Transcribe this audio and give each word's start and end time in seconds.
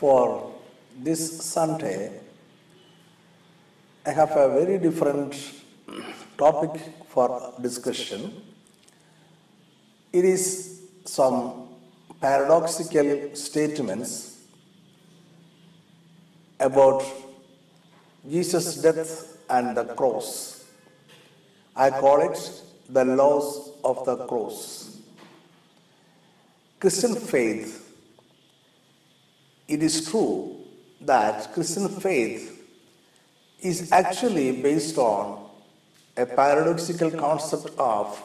for 0.00 0.50
this 0.96 1.22
Sunday, 1.44 2.10
I 4.06 4.12
have 4.12 4.30
a 4.30 4.48
very 4.48 4.78
different 4.78 5.34
topic 6.38 6.80
for 7.08 7.52
discussion. 7.60 8.32
It 10.10 10.24
is 10.24 10.80
some 11.04 11.68
paradoxical 12.18 13.34
statements 13.34 14.38
about 16.58 17.04
Jesus' 18.26 18.80
death 18.80 19.36
and 19.50 19.76
the 19.76 19.84
cross. 19.84 20.64
I 21.76 21.90
call 21.90 22.22
it 22.22 22.38
the 22.88 23.04
laws 23.04 23.72
of 23.84 24.06
the 24.06 24.16
cross. 24.26 24.96
Christian 26.78 27.14
faith 27.16 27.89
it 29.70 29.84
is 29.84 30.10
true 30.10 30.56
that 31.00 31.52
Christian 31.54 31.88
faith 31.88 32.60
is 33.60 33.92
actually 33.92 34.60
based 34.60 34.98
on 34.98 35.48
a 36.16 36.26
paradoxical 36.26 37.10
concept 37.12 37.70
of 37.78 38.20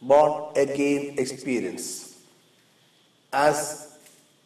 born 0.00 0.56
again 0.56 1.16
experience. 1.18 2.22
As 3.32 3.98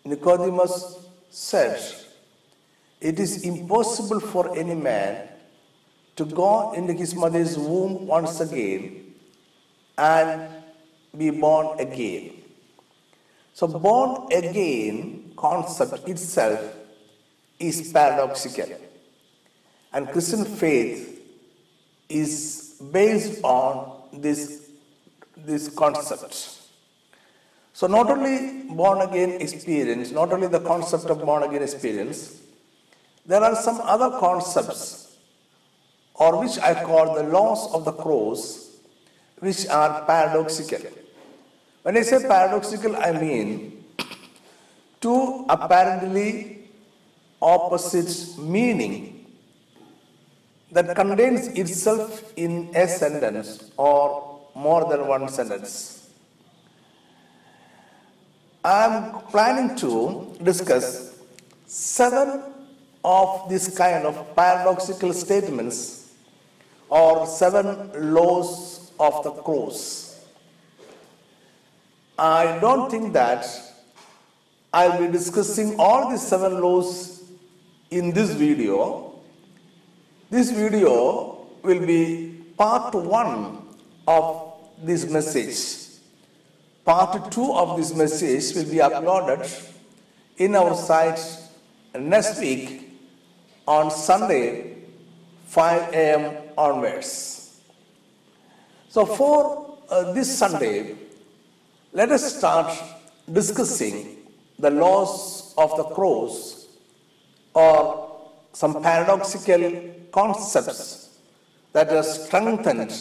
Nicodemus 0.02 1.06
said, 1.28 1.78
it 2.98 3.20
is 3.20 3.42
impossible 3.42 4.20
for 4.20 4.56
any 4.56 4.74
man 4.74 5.28
to 6.16 6.24
go 6.24 6.72
into 6.72 6.94
his 6.94 7.14
mother's 7.14 7.58
womb 7.58 8.06
once 8.06 8.40
again 8.40 9.14
and 9.98 10.48
be 11.16 11.28
born 11.28 11.78
again. 11.78 12.39
So, 13.52 13.66
born 13.66 14.32
again 14.32 15.32
concept 15.36 16.08
itself 16.08 16.60
is 17.58 17.92
paradoxical. 17.92 18.68
And 19.92 20.08
Christian 20.08 20.44
faith 20.44 21.20
is 22.08 22.80
based 22.92 23.42
on 23.42 24.02
this, 24.12 24.70
this 25.36 25.68
concept. 25.68 26.58
So, 27.72 27.86
not 27.86 28.10
only 28.10 28.64
born 28.74 29.00
again 29.00 29.40
experience, 29.40 30.10
not 30.10 30.32
only 30.32 30.48
the 30.48 30.60
concept 30.60 31.04
of 31.06 31.24
born 31.24 31.42
again 31.42 31.62
experience, 31.62 32.40
there 33.26 33.42
are 33.42 33.54
some 33.54 33.80
other 33.82 34.18
concepts, 34.18 35.16
or 36.14 36.40
which 36.40 36.58
I 36.58 36.82
call 36.82 37.14
the 37.14 37.22
laws 37.22 37.72
of 37.72 37.84
the 37.84 37.92
cross, 37.92 38.76
which 39.38 39.66
are 39.68 40.04
paradoxical. 40.04 40.99
When 41.82 41.96
I 41.96 42.02
say 42.02 42.26
paradoxical, 42.26 42.96
I 42.96 43.12
mean 43.12 43.84
two 45.00 45.46
apparently 45.48 46.68
opposite 47.40 48.38
meaning 48.38 49.24
that 50.70 50.94
contains 50.94 51.48
itself 51.48 52.32
in 52.36 52.70
a 52.74 52.86
sentence 52.86 53.70
or 53.76 54.40
more 54.54 54.88
than 54.90 55.06
one 55.06 55.26
sentence. 55.28 56.10
I 58.62 58.84
am 58.84 59.20
planning 59.30 59.74
to 59.76 60.36
discuss 60.42 61.16
seven 61.66 62.42
of 63.02 63.48
this 63.48 63.74
kind 63.74 64.04
of 64.04 64.36
paradoxical 64.36 65.14
statements 65.14 66.12
or 66.90 67.26
seven 67.26 68.12
laws 68.14 68.92
of 69.00 69.24
the 69.24 69.30
cross. 69.30 70.09
I 72.20 72.58
don't 72.58 72.90
think 72.90 73.14
that 73.14 73.46
I'll 74.74 75.00
be 75.00 75.10
discussing 75.10 75.80
all 75.80 76.10
the 76.10 76.18
seven 76.18 76.60
laws 76.60 77.22
in 77.90 78.12
this 78.12 78.32
video. 78.32 79.14
This 80.28 80.50
video 80.50 81.46
will 81.62 81.86
be 81.86 82.44
part 82.58 82.94
one 82.94 83.66
of 84.06 84.52
this 84.82 85.10
message. 85.10 85.98
Part 86.84 87.32
two 87.32 87.54
of 87.54 87.78
this 87.78 87.94
message 87.94 88.54
will 88.54 88.70
be 88.70 88.80
uploaded 88.80 89.72
in 90.36 90.54
our 90.56 90.74
site 90.74 91.20
next 91.98 92.38
week 92.38 92.98
on 93.66 93.90
Sunday, 93.90 94.76
5 95.46 95.94
a.m. 95.94 96.36
onwards. 96.58 97.62
So, 98.90 99.06
for 99.06 99.78
uh, 99.88 100.12
this 100.12 100.36
Sunday, 100.36 100.96
let 101.92 102.12
us 102.12 102.36
start 102.36 102.72
discussing 103.32 104.16
the 104.58 104.70
laws 104.70 105.54
of 105.58 105.76
the 105.76 105.84
cross 105.84 106.68
or 107.52 108.20
some 108.52 108.80
paradoxical 108.80 109.64
concepts 110.12 111.18
that 111.72 111.90
have 111.90 112.04
strengthened 112.04 112.92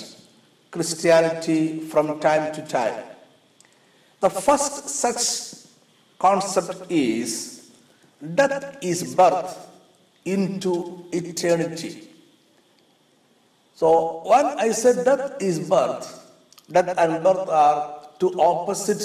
Christianity 0.72 1.80
from 1.82 2.20
time 2.20 2.52
to 2.54 2.62
time. 2.66 3.04
The 4.22 4.30
first 4.30 4.90
such 4.90 5.68
concept 6.18 6.92
is 6.92 7.72
death 8.36 8.78
is 8.82 9.16
birth 9.16 9.68
into 10.26 11.06
eternity. 11.12 12.08
So, 13.76 14.22
when 14.26 14.46
I 14.46 14.72
said 14.72 15.06
death 15.06 15.38
is 15.40 15.60
birth, 15.70 16.26
death 16.72 16.98
and 16.98 17.24
birth 17.24 17.48
are 17.48 17.99
two 18.20 18.40
opposite 18.40 19.04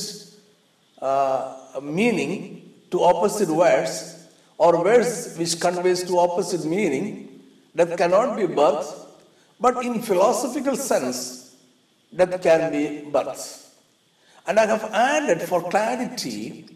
uh, 1.00 1.56
meaning, 1.82 2.72
to 2.90 3.02
opposite 3.02 3.48
words, 3.48 4.26
or 4.58 4.82
words 4.82 5.36
which 5.36 5.60
conveys 5.60 6.04
to 6.04 6.18
opposite 6.18 6.64
meaning, 6.64 7.40
that 7.74 7.96
cannot 7.98 8.36
be 8.36 8.46
birth, 8.46 9.06
but 9.58 9.84
in 9.84 10.00
philosophical 10.02 10.76
sense, 10.76 11.56
that 12.12 12.40
can 12.42 12.70
be 12.70 13.10
birth. 13.10 13.74
And 14.46 14.58
I 14.58 14.66
have 14.66 14.84
added 14.92 15.42
for 15.42 15.62
clarity 15.70 16.66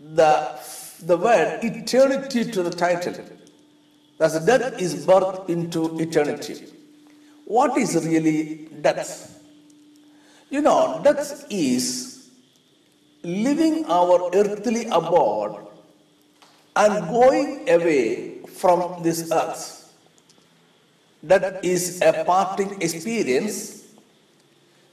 the, 0.00 0.58
the 1.02 1.16
word 1.16 1.60
eternity 1.62 2.50
to 2.50 2.62
the 2.62 2.70
title. 2.70 3.14
Thus, 4.18 4.44
death 4.44 4.80
is 4.80 5.06
birth 5.06 5.48
into 5.48 5.98
eternity. 5.98 6.66
What 7.46 7.76
is 7.78 7.94
really 8.04 8.68
death? 8.80 9.42
You 10.50 10.60
know, 10.62 11.00
death 11.02 11.46
is 11.50 12.30
leaving 13.22 13.84
our 13.86 14.30
earthly 14.34 14.86
abode 14.86 15.66
and 16.76 17.08
going 17.08 17.68
away 17.68 18.42
from 18.46 19.02
this 19.02 19.30
earth. 19.32 19.92
That 21.22 21.64
is 21.64 22.02
a 22.02 22.24
parting 22.24 22.80
experience. 22.82 23.84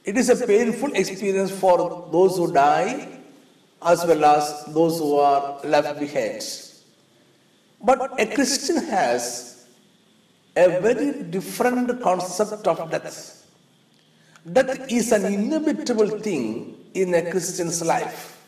It 0.04 0.16
is 0.16 0.30
a 0.30 0.46
painful 0.46 0.92
experience 0.94 1.50
for 1.50 2.08
those 2.10 2.36
who 2.38 2.52
die 2.52 3.20
as 3.84 4.04
well 4.06 4.24
as 4.24 4.64
those 4.68 4.98
who 4.98 5.16
are 5.16 5.60
left 5.64 6.00
behind. 6.00 6.42
But 7.84 8.18
a 8.18 8.26
Christian 8.34 8.76
has 8.86 9.66
a 10.56 10.80
very 10.80 11.22
different 11.24 12.00
concept 12.00 12.66
of 12.66 12.90
death. 12.90 13.41
Death 14.50 14.90
is 14.90 15.12
an 15.12 15.24
inevitable 15.24 16.18
thing 16.18 16.76
in 16.94 17.14
a 17.14 17.30
Christian's 17.30 17.80
life. 17.80 18.40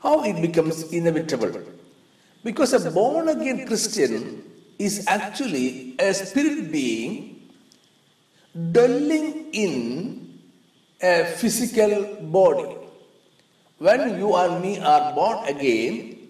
How 0.00 0.22
it 0.22 0.40
becomes 0.40 0.92
inevitable? 0.92 1.60
Because 2.44 2.72
a 2.72 2.90
born 2.90 3.28
again 3.28 3.66
Christian 3.66 4.44
is 4.78 5.04
actually 5.08 5.96
a 5.98 6.14
spirit 6.14 6.70
being 6.70 7.50
dwelling 8.70 9.52
in 9.52 10.38
a 11.02 11.24
physical 11.24 12.14
body. 12.22 12.76
When 13.78 14.18
you 14.18 14.36
and 14.36 14.62
me 14.62 14.78
are 14.78 15.12
born 15.14 15.48
again, 15.48 16.28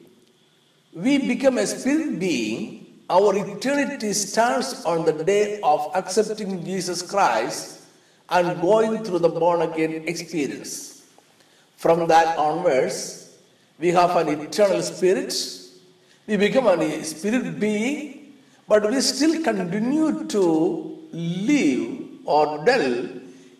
we 0.94 1.18
become 1.18 1.58
a 1.58 1.66
spirit 1.66 2.18
being. 2.18 3.02
Our 3.10 3.36
eternity 3.36 4.14
starts 4.14 4.84
on 4.86 5.04
the 5.04 5.12
day 5.12 5.60
of 5.62 5.90
accepting 5.94 6.64
Jesus 6.64 7.02
Christ 7.02 7.77
and 8.30 8.60
going 8.60 9.04
through 9.04 9.20
the 9.20 9.28
born 9.28 9.62
again 9.62 10.04
experience. 10.06 11.02
From 11.76 12.08
that 12.08 12.36
onwards, 12.36 13.36
we 13.78 13.88
have 13.88 14.16
an 14.16 14.28
eternal 14.40 14.82
spirit, 14.82 15.32
we 16.26 16.36
become 16.36 16.66
a 16.66 17.04
spirit 17.04 17.58
being, 17.58 18.34
but 18.66 18.88
we 18.90 19.00
still 19.00 19.42
continue 19.42 20.24
to 20.26 20.98
live 21.12 21.98
or 22.24 22.64
dwell 22.64 23.08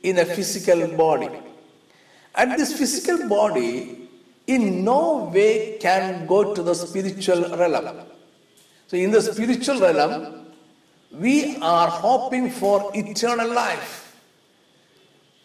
in 0.03 0.19
a 0.19 0.25
physical 0.25 0.87
body. 0.97 1.31
And 2.35 2.53
this 2.53 2.76
physical 2.76 3.29
body 3.29 4.09
in 4.47 4.85
no 4.85 5.31
way 5.32 5.79
can 5.79 6.26
go 6.26 6.55
to 6.55 6.62
the 6.62 6.75
spiritual 6.75 7.56
realm. 7.56 8.06
So, 8.87 8.97
in 8.97 9.11
the 9.11 9.21
spiritual 9.21 9.81
realm, 9.81 10.47
we 11.12 11.56
are 11.56 11.88
hoping 11.88 12.50
for 12.50 12.91
eternal 12.94 13.53
life. 13.53 14.08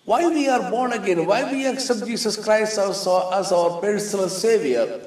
Why 0.06 0.28
we 0.28 0.50
are 0.50 0.70
born 0.70 0.94
again? 0.94 1.26
Why 1.26 1.50
we 1.50 1.66
accept 1.66 2.06
Jesus 2.06 2.36
Christ 2.36 2.78
as, 2.78 3.08
as 3.08 3.52
our 3.52 3.80
personal 3.80 4.28
Savior? 4.28 5.02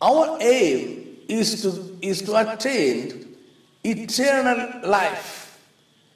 Our 0.00 0.38
aim 0.40 1.18
is 1.28 1.62
to, 1.62 1.98
is 2.00 2.22
to 2.22 2.36
attain 2.36 3.36
eternal 3.84 4.88
life, 4.88 5.58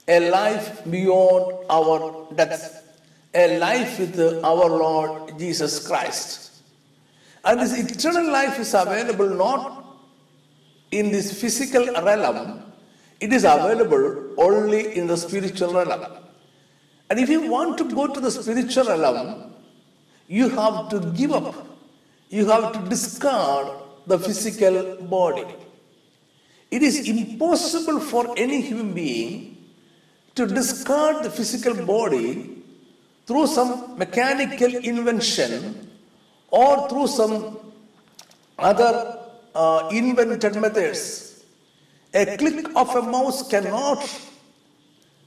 a 0.09 0.31
life 0.31 0.83
beyond 0.91 1.67
our 1.69 2.27
death, 2.35 2.99
a 3.35 3.59
life 3.59 3.99
with 3.99 4.19
our 4.19 4.69
Lord 4.69 5.39
Jesus 5.39 5.87
Christ. 5.87 6.63
And 7.45 7.61
this 7.61 7.77
eternal 7.77 8.33
life 8.33 8.59
is 8.59 8.73
available 8.73 9.29
not 9.29 9.85
in 10.91 11.11
this 11.11 11.39
physical 11.39 11.85
realm, 12.03 12.63
it 13.21 13.33
is 13.33 13.45
available 13.45 14.35
only 14.39 14.97
in 14.97 15.07
the 15.07 15.17
spiritual 15.17 15.75
realm. 15.75 16.24
And 17.15 17.23
if 17.23 17.29
you 17.29 17.49
want 17.49 17.79
to 17.79 17.85
go 17.85 18.09
to 18.09 18.19
the 18.19 18.29
spiritual 18.29 18.87
realm, 18.87 19.53
you 20.27 20.49
have 20.49 20.89
to 20.89 20.99
give 21.17 21.31
up, 21.31 21.55
you 22.29 22.45
have 22.47 22.73
to 22.73 22.81
discard 22.89 23.69
the 24.09 24.19
physical 24.19 24.97
body. 24.97 25.45
It 26.73 26.83
is 26.83 27.09
impossible 27.09 28.01
for 28.01 28.35
any 28.37 28.61
human 28.63 28.95
being 28.95 29.65
to 30.35 30.45
discard 30.45 31.23
the 31.23 31.31
physical 31.31 31.87
body 31.87 32.65
through 33.29 33.47
some 33.47 33.97
mechanical 33.97 34.75
invention 34.75 35.89
or 36.49 36.89
through 36.89 37.07
some 37.07 37.59
other 38.59 39.21
uh, 39.55 39.89
invented 39.93 40.57
methods. 40.57 41.45
A 42.13 42.37
click 42.37 42.75
of 42.75 42.93
a 42.97 43.03
mouse 43.03 43.49
cannot 43.49 44.03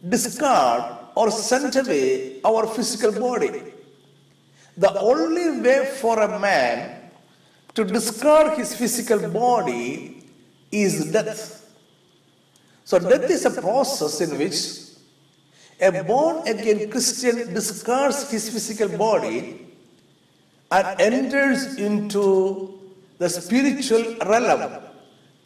discard 0.09 0.96
or 1.17 1.31
sent 1.31 1.75
away 1.75 2.39
our 2.45 2.67
physical 2.67 3.11
body. 3.11 3.63
The 4.77 4.93
only 4.99 5.61
way 5.61 5.79
for 5.99 6.19
a 6.19 6.39
man 6.39 7.09
to 7.73 7.83
discard 7.83 8.57
his 8.57 8.75
physical 8.75 9.27
body 9.29 10.23
is 10.71 11.11
death. 11.11 11.43
So, 12.83 12.99
death 12.99 13.29
is 13.29 13.45
a 13.45 13.61
process 13.61 14.21
in 14.21 14.37
which 14.37 14.57
a 15.79 16.03
born 16.03 16.47
again 16.47 16.89
Christian 16.89 17.53
discards 17.53 18.29
his 18.29 18.49
physical 18.49 18.89
body 18.97 19.67
and 20.71 21.01
enters 21.01 21.75
into 21.77 22.79
the 23.17 23.29
spiritual 23.29 24.15
realm 24.25 24.83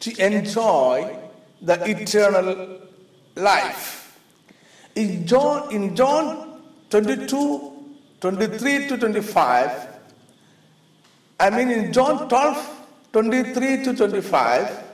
to 0.00 0.10
enjoy 0.24 1.16
the 1.62 1.76
eternal 1.88 2.80
life. 3.36 4.01
In 4.94 5.26
John, 5.26 5.72
in 5.72 5.96
John 5.96 6.62
22, 6.90 7.72
23 8.20 8.88
to 8.88 8.98
25, 8.98 9.88
I 11.40 11.50
mean 11.50 11.70
in 11.70 11.92
John 11.92 12.28
12, 12.28 12.86
23 13.12 13.84
to 13.84 13.94
25, 13.96 14.84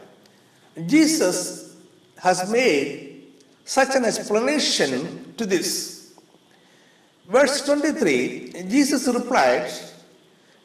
Jesus 0.87 1.77
has 2.17 2.51
made 2.51 3.27
such 3.65 3.95
an 3.97 4.05
explanation 4.05 5.35
to 5.37 5.45
this. 5.45 6.15
Verse 7.29 7.65
23, 7.67 8.53
Jesus 8.69 9.07
replied, 9.09 9.71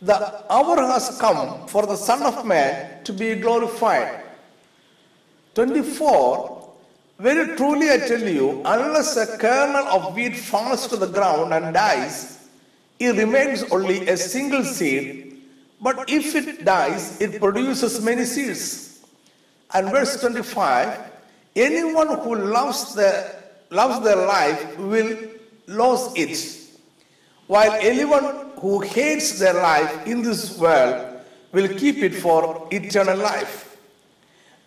The 0.02 0.52
hour 0.52 0.78
has 0.88 1.18
come 1.20 1.68
for 1.68 1.86
the 1.86 1.96
Son 1.96 2.24
of 2.24 2.46
Man 2.46 3.04
to 3.04 3.12
be 3.12 3.36
glorified. 3.36 4.24
24, 5.56 6.53
very 7.24 7.56
truly 7.56 7.90
I 7.90 8.00
tell 8.00 8.22
you, 8.22 8.62
unless 8.66 9.16
a 9.16 9.38
kernel 9.38 9.88
of 9.88 10.14
wheat 10.14 10.36
falls 10.36 10.88
to 10.88 10.98
the 10.98 11.08
ground 11.08 11.54
and 11.54 11.74
dies, 11.74 12.50
it 13.00 13.16
remains 13.16 13.64
only 13.72 14.10
a 14.10 14.18
single 14.18 14.66
seed, 14.66 15.42
but 15.82 16.10
if 16.10 16.36
it 16.36 16.66
dies, 16.66 17.22
it 17.22 17.40
produces 17.40 18.04
many 18.04 18.26
seeds. 18.26 19.06
And 19.74 19.90
verse 19.90 20.20
25, 20.20 21.00
anyone 21.56 22.20
who 22.20 22.36
loves, 22.36 22.94
the, 22.94 23.34
loves 23.70 24.04
their 24.04 24.28
life 24.28 24.78
will 24.78 25.18
lose 25.68 26.12
it, 26.18 26.78
while 27.48 27.72
anyone 27.80 28.52
who 28.60 28.82
hates 28.82 29.40
their 29.40 29.54
life 29.54 30.06
in 30.06 30.24
this 30.24 30.60
world 30.60 31.22
will 31.54 31.70
keep 31.70 32.00
it 32.00 32.16
for 32.16 32.68
eternal 32.70 33.18
life. 33.18 33.73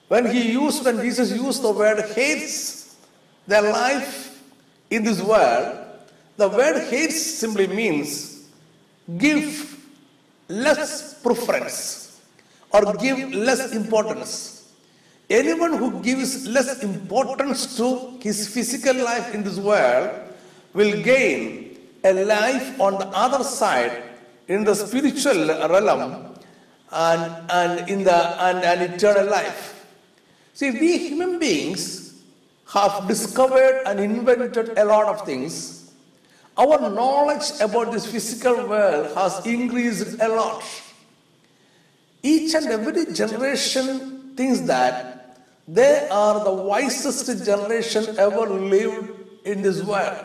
When 0.09 0.27
he 0.27 0.53
used, 0.53 0.85
when 0.85 1.01
Jesus 1.01 1.33
used 1.33 1.63
the 1.63 1.73
word 1.73 2.01
hates 2.15 2.97
their 3.47 3.63
life 3.63 4.41
in 4.91 5.03
this 5.03 5.21
world, 5.21 5.79
the 6.37 6.49
word 6.49 6.89
hates 6.89 7.21
simply 7.21 7.67
means 7.67 8.49
give 9.19 9.77
less 10.49 11.21
preference 11.23 12.21
or 12.73 12.95
give 12.95 13.33
less 13.33 13.73
importance. 13.73 14.73
Anyone 15.29 15.73
who 15.73 16.01
gives 16.03 16.47
less 16.47 16.83
importance 16.85 17.77
to 17.77 18.19
his 18.21 18.47
physical 18.49 18.95
life 19.03 19.35
in 19.35 19.43
this 19.43 19.59
world 19.59 20.11
will 20.73 21.03
gain 21.03 21.79
a 22.05 22.13
life 22.13 22.81
on 22.81 22.93
the 22.95 23.07
other 23.09 23.43
side 23.43 24.05
in 24.47 24.63
the 24.63 24.75
spiritual 24.75 25.49
realm 25.69 26.37
and, 26.93 27.51
and 27.51 27.91
in 27.91 28.05
the 28.05 28.43
and 28.43 28.59
an 28.59 28.95
eternal 28.95 29.27
life. 29.27 29.76
See, 30.57 30.71
we 30.71 30.97
human 30.97 31.39
beings 31.39 32.15
have 32.73 33.07
discovered 33.07 33.83
and 33.85 34.01
invented 34.01 34.79
a 34.79 34.87
lot 34.87 35.05
of 35.05 35.27
things. 35.27 35.93
Our 36.57 36.79
knowledge 36.81 37.61
about 37.61 37.93
this 37.93 38.07
physical 38.11 38.67
world 38.67 39.15
has 39.15 39.45
increased 39.45 40.19
a 40.19 40.29
lot. 40.29 40.65
Each 42.23 42.55
and 42.55 42.69
every 42.69 43.13
generation 43.13 44.33
thinks 44.35 44.61
that 44.61 45.37
they 45.69 46.09
are 46.11 46.43
the 46.43 46.55
wisest 46.55 47.45
generation 47.45 48.19
ever 48.19 48.49
lived 48.49 49.11
in 49.45 49.61
this 49.61 49.83
world. 49.83 50.25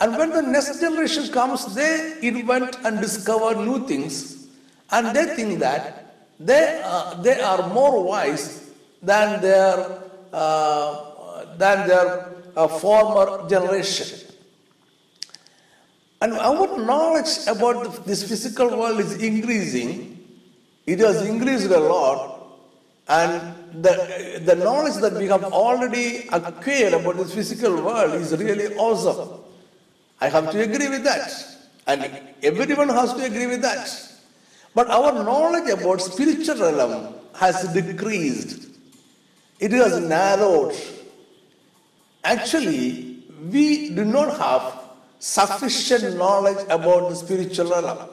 And 0.00 0.16
when 0.16 0.30
the 0.30 0.40
next 0.40 0.80
generation 0.80 1.28
comes, 1.28 1.74
they 1.74 2.16
invent 2.22 2.78
and 2.82 2.98
discover 2.98 3.62
new 3.62 3.86
things, 3.86 4.48
and 4.90 5.14
they 5.14 5.36
think 5.36 5.58
that 5.58 6.30
they 6.40 6.80
are, 6.82 7.22
they 7.22 7.38
are 7.42 7.68
more 7.74 8.02
wise 8.02 8.61
than 9.02 9.40
their, 9.42 10.02
uh, 10.32 11.56
than 11.56 11.88
their 11.88 12.32
uh, 12.56 12.68
former 12.68 13.48
generation. 13.48 14.28
And 16.20 16.34
our 16.34 16.78
knowledge 16.78 17.46
about 17.48 18.06
this 18.06 18.22
physical 18.28 18.78
world 18.78 19.00
is 19.00 19.14
increasing. 19.14 20.24
It 20.86 21.00
has 21.00 21.26
increased 21.26 21.66
a 21.66 21.80
lot. 21.80 22.28
And 23.08 23.82
the, 23.82 24.40
the 24.44 24.54
knowledge 24.54 24.94
that 25.00 25.14
we 25.14 25.26
have 25.26 25.44
already 25.44 26.28
acquired 26.30 26.94
about 26.94 27.16
this 27.16 27.34
physical 27.34 27.82
world 27.82 28.14
is 28.14 28.36
really 28.36 28.74
awesome. 28.76 29.40
I 30.20 30.28
have 30.28 30.52
to 30.52 30.62
agree 30.62 30.88
with 30.88 31.02
that. 31.02 31.32
And 31.88 32.20
everyone 32.44 32.88
has 32.90 33.12
to 33.14 33.24
agree 33.24 33.48
with 33.48 33.62
that. 33.62 33.90
But 34.74 34.88
our 34.88 35.12
knowledge 35.24 35.68
about 35.68 36.00
spiritual 36.00 36.72
realm 36.72 37.14
has 37.34 37.64
decreased 37.74 38.71
it 39.58 39.72
has 39.72 40.00
narrowed. 40.00 40.74
Actually, 42.24 43.22
we 43.50 43.90
do 43.90 44.04
not 44.04 44.38
have 44.38 44.80
sufficient 45.18 46.16
knowledge 46.16 46.64
about 46.68 47.10
the 47.10 47.14
spiritual 47.14 47.70
realm. 47.70 48.08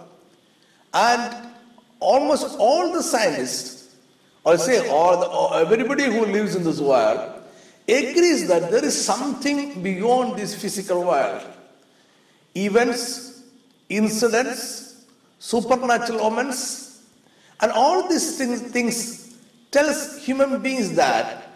And 0.94 1.52
almost 2.00 2.58
all 2.60 2.92
the 2.92 3.04
scientists, 3.04 3.96
or 4.44 4.58
say 4.58 4.88
all, 4.90 5.20
the, 5.20 5.26
or 5.28 5.60
everybody 5.60 6.06
who 6.06 6.26
lives 6.26 6.56
in 6.56 6.64
this 6.64 6.80
world, 6.80 7.42
agrees 7.88 8.48
that 8.48 8.70
there 8.72 8.86
is 8.86 9.06
something 9.06 9.82
beyond 9.82 10.38
this 10.38 10.54
physical 10.54 11.04
world. 11.04 11.44
Events, 12.56 13.44
incidents, 13.90 15.06
supernatural 15.40 16.22
omens, 16.22 17.02
and 17.62 17.72
all 17.72 18.08
these 18.08 18.38
things, 18.38 18.62
things 18.62 19.29
tells 19.72 20.18
human 20.18 20.62
beings 20.62 20.94
that 20.94 21.50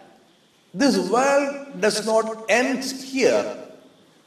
this 0.72 0.98
world 1.08 1.80
does 1.80 2.04
not 2.06 2.44
end 2.48 2.84
here. 2.84 3.56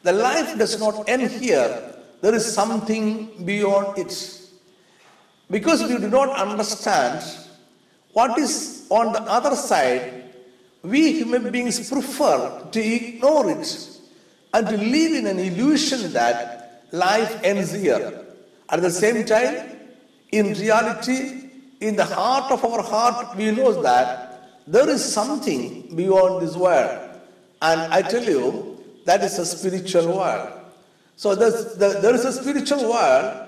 The 0.03 0.13
life 0.13 0.57
does 0.57 0.79
not 0.79 1.07
end 1.09 1.29
here. 1.29 1.93
There 2.21 2.33
is 2.33 2.45
something 2.53 3.45
beyond 3.45 3.97
it. 3.97 4.41
Because 5.49 5.83
we 5.83 5.97
do 5.97 6.09
not 6.09 6.29
understand 6.29 7.23
what 8.13 8.37
is 8.37 8.87
on 8.89 9.13
the 9.13 9.21
other 9.21 9.55
side, 9.55 10.23
we 10.81 11.11
human 11.13 11.51
beings 11.51 11.89
prefer 11.89 12.67
to 12.71 12.79
ignore 12.79 13.49
it 13.49 13.89
and 14.53 14.67
to 14.67 14.77
live 14.77 15.13
in 15.13 15.27
an 15.27 15.39
illusion 15.39 16.11
that 16.13 16.85
life 16.91 17.39
ends 17.43 17.71
here. 17.71 18.25
At 18.69 18.81
the 18.81 18.91
same 18.91 19.25
time, 19.25 19.77
in 20.31 20.53
reality, 20.53 21.46
in 21.79 21.95
the 21.95 22.05
heart 22.05 22.51
of 22.51 22.63
our 22.65 22.81
heart, 22.81 23.35
we 23.35 23.51
know 23.51 23.81
that 23.81 24.61
there 24.65 24.89
is 24.89 25.03
something 25.03 25.95
beyond 25.95 26.41
this 26.41 26.55
world. 26.55 26.99
And 27.61 27.81
I 27.93 28.01
tell 28.01 28.23
you, 28.23 28.83
that 29.05 29.23
is 29.23 29.39
a 29.39 29.45
spiritual 29.45 30.17
world. 30.17 30.51
So 31.15 31.35
the, 31.35 31.99
there 32.01 32.13
is 32.13 32.25
a 32.25 32.33
spiritual 32.33 32.89
world 32.89 33.47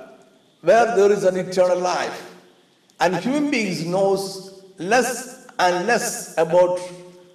where 0.62 0.96
there 0.96 1.12
is 1.12 1.24
an 1.24 1.38
eternal 1.38 1.80
life. 1.80 2.26
and 3.00 3.16
human 3.18 3.50
beings 3.50 3.86
knows 3.86 4.62
less 4.78 5.48
and 5.58 5.88
less 5.88 6.38
about 6.38 6.80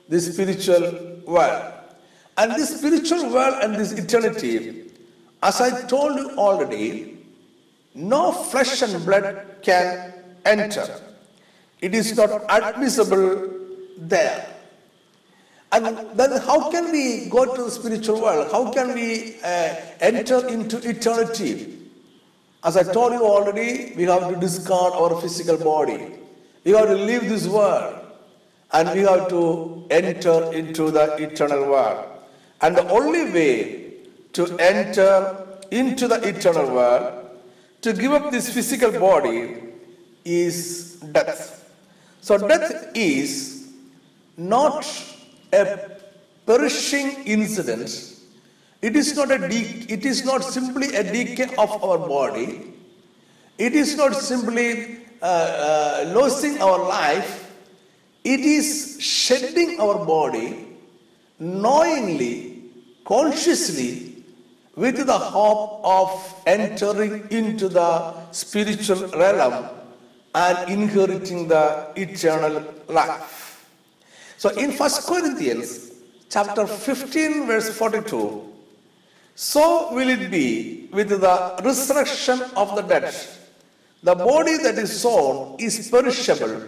the 0.09 0.21
spiritual 0.21 1.21
world. 1.27 1.73
And 2.37 2.53
this 2.53 2.79
spiritual 2.79 3.31
world 3.33 3.63
and 3.63 3.75
this 3.75 3.93
eternity, 3.93 4.91
as 5.43 5.61
I 5.61 5.87
told 5.87 6.17
you 6.19 6.31
already, 6.37 7.19
no 7.95 8.33
flesh 8.33 8.83
and 8.83 9.05
blood 9.05 9.59
can 9.63 10.13
enter. 10.45 11.01
It 11.81 11.95
is 11.95 12.17
not 12.17 12.45
admissible 12.49 13.51
there. 13.99 14.47
And 15.73 16.17
then, 16.17 16.41
how 16.41 16.71
can 16.71 16.93
we 16.93 17.29
go 17.29 17.57
to 17.57 17.65
the 17.65 17.71
spiritual 17.71 18.23
world? 18.23 18.51
How 18.53 18.71
can 18.71 18.95
we 18.95 19.37
uh, 19.43 19.75
enter 20.01 20.47
into 20.47 20.79
eternity? 20.89 21.79
As 22.63 22.77
I 22.77 22.85
told 22.85 23.13
you 23.13 23.25
already, 23.25 23.93
we 23.97 24.05
have 24.05 24.33
to 24.33 24.37
discard 24.37 24.93
our 24.95 25.21
physical 25.21 25.57
body. 25.57 26.13
We 26.65 26.73
have 26.73 26.87
to 26.87 26.95
leave 26.95 27.29
this 27.29 27.47
world 27.47 28.05
and 28.73 28.91
we 28.95 29.01
have 29.01 29.29
to 29.29 29.87
enter 29.91 30.53
into 30.53 30.91
the 30.91 31.17
eternal 31.23 31.69
world. 31.69 32.07
And 32.61 32.77
the 32.77 32.89
only 32.89 33.31
way 33.31 33.93
to 34.33 34.57
enter 34.59 35.37
into 35.71 36.09
the 36.09 36.21
eternal 36.27 36.75
world, 36.75 37.31
to 37.83 37.93
give 37.93 38.13
up 38.13 38.31
this 38.31 38.53
physical 38.53 38.93
body, 38.93 39.57
is 40.25 40.97
death. 41.13 41.71
So, 42.21 42.39
death 42.39 42.91
is 42.95 43.73
not 44.37 44.87
a 45.53 45.91
perishing 46.47 47.25
incident. 47.25 48.13
It 48.83 48.97
is 48.97 49.17
not 49.17 49.31
a 49.31 49.39
de- 49.39 49.87
it 49.89 50.05
is 50.05 50.25
not 50.25 50.45
simply 50.45 50.95
a 50.95 51.03
decay 51.03 51.55
of 51.57 51.83
our 51.83 51.99
body. 51.99 52.75
It 53.59 53.75
is 53.75 53.97
not 53.97 54.15
simply 54.15 54.99
uh, 55.23 55.25
uh, 55.25 56.13
losing 56.15 56.61
our 56.61 56.79
life. 56.79 57.53
It 58.25 58.41
is 58.41 58.99
shedding 59.01 59.81
our 59.81 60.05
body 60.05 60.67
knowingly, 61.39 62.63
consciously, 63.05 64.25
with 64.77 65.07
the 65.07 65.19
hope 65.19 65.81
of 65.85 66.43
entering 66.47 67.29
into 67.31 67.69
the 67.69 68.15
spiritual 68.33 69.09
realm 69.09 69.69
and 70.35 70.71
inheriting 70.71 71.49
the 71.49 71.89
eternal 71.97 72.65
life. 72.89 73.69
So 74.37 74.51
in 74.51 74.73
1 74.73 74.91
Corinthians 75.07 75.93
chapter 76.29 76.67
15 76.67 77.47
verse 77.47 77.71
42, 77.77 78.53
so 79.37 79.93
will 79.95 80.09
it 80.09 80.31
be 80.31 80.89
with 80.93 81.09
the 81.09 81.61
resurrection 81.65 82.41
of 82.57 82.77
the 82.77 82.83
dead. 82.83 83.15
The 84.03 84.15
body 84.15 84.59
that 84.59 84.77
is 84.77 85.01
sown 85.01 85.57
is 85.59 85.89
perishable, 85.89 86.61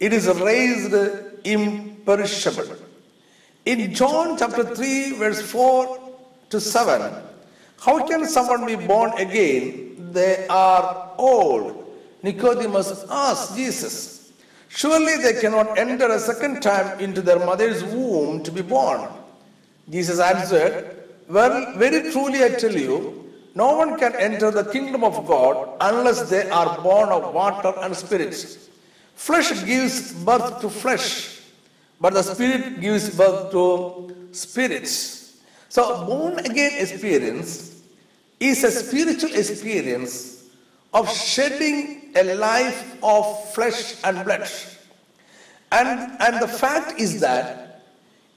it 0.00 0.12
is 0.12 0.26
raised 0.26 0.94
imperishable. 1.44 2.76
In 3.64 3.94
John 3.94 4.36
chapter 4.36 4.64
3, 4.64 5.12
verse 5.12 5.42
4 5.42 5.98
to 6.50 6.60
7, 6.60 7.12
how 7.80 8.06
can 8.06 8.26
someone 8.26 8.66
be 8.66 8.76
born 8.76 9.12
again? 9.18 10.10
They 10.12 10.46
are 10.48 11.12
old. 11.18 11.77
Nicodemus 12.22 13.04
asked 13.10 13.56
Jesus, 13.56 14.32
Surely 14.68 15.16
they 15.16 15.40
cannot 15.40 15.78
enter 15.78 16.06
a 16.06 16.18
second 16.18 16.60
time 16.60 17.00
into 17.00 17.22
their 17.22 17.38
mother's 17.38 17.82
womb 17.84 18.42
to 18.42 18.52
be 18.52 18.62
born. 18.62 19.08
Jesus 19.88 20.20
answered, 20.20 20.94
Well, 21.28 21.76
very 21.78 22.12
truly 22.12 22.44
I 22.44 22.50
tell 22.50 22.74
you, 22.74 23.32
no 23.54 23.76
one 23.76 23.98
can 23.98 24.14
enter 24.16 24.50
the 24.50 24.64
kingdom 24.64 25.02
of 25.04 25.26
God 25.26 25.76
unless 25.80 26.28
they 26.28 26.48
are 26.50 26.80
born 26.82 27.08
of 27.08 27.32
water 27.34 27.72
and 27.80 27.96
spirit. 27.96 28.34
Flesh 29.14 29.64
gives 29.64 30.12
birth 30.12 30.60
to 30.60 30.68
flesh, 30.68 31.40
but 32.00 32.12
the 32.14 32.22
spirit 32.22 32.80
gives 32.80 33.16
birth 33.16 33.50
to 33.50 34.14
spirit. 34.32 34.86
So, 35.68 36.04
born 36.06 36.38
again 36.38 36.72
experience 36.78 37.82
is 38.38 38.62
a 38.64 38.70
spiritual 38.70 39.34
experience 39.34 40.44
of 40.94 41.10
shedding 41.10 41.97
a 42.18 42.34
life 42.34 42.96
of 43.02 43.52
flesh 43.54 43.96
and 44.04 44.24
blood. 44.24 44.48
And, 45.70 46.16
and 46.20 46.40
the 46.40 46.48
fact 46.48 46.98
is 46.98 47.20
that 47.20 47.82